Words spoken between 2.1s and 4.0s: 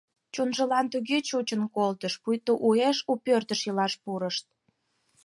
пуйто уэш у пӧртыш илаш